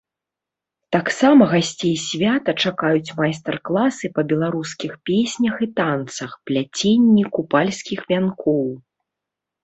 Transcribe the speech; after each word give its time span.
Таксама 0.95 1.41
гасцей 1.49 1.91
свята 2.03 2.51
чакаюць 2.69 3.15
майстар-класы 3.19 4.05
па 4.15 4.21
беларускіх 4.31 4.95
песнях 5.09 5.55
і 5.67 5.69
танцах, 5.81 6.31
пляценні 6.51 7.23
купальскіх 7.37 7.99
вянкоў. 8.13 8.65